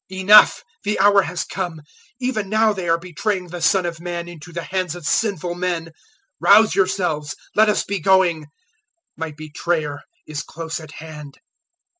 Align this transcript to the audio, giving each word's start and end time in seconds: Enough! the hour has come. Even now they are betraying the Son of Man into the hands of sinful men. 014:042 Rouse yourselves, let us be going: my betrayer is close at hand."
Enough! 0.09 0.63
the 0.83 0.97
hour 0.99 1.21
has 1.21 1.43
come. 1.43 1.79
Even 2.19 2.49
now 2.49 2.73
they 2.73 2.89
are 2.89 2.97
betraying 2.97 3.49
the 3.49 3.61
Son 3.61 3.85
of 3.85 3.99
Man 4.01 4.27
into 4.27 4.51
the 4.51 4.63
hands 4.63 4.95
of 4.95 5.05
sinful 5.05 5.53
men. 5.53 5.83
014:042 5.83 5.91
Rouse 6.39 6.73
yourselves, 6.73 7.35
let 7.53 7.69
us 7.69 7.83
be 7.83 7.99
going: 7.99 8.47
my 9.15 9.29
betrayer 9.31 9.99
is 10.25 10.41
close 10.41 10.79
at 10.79 10.93
hand." 10.93 11.37